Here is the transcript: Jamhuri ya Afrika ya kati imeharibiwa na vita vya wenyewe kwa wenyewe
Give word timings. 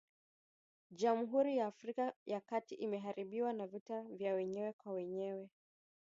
Jamhuri 0.91 1.57
ya 1.57 1.67
Afrika 1.67 2.13
ya 2.25 2.41
kati 2.41 2.75
imeharibiwa 2.75 3.53
na 3.53 3.67
vita 3.67 4.01
vya 4.03 4.33
wenyewe 4.33 4.73
kwa 4.73 4.93
wenyewe 4.93 5.49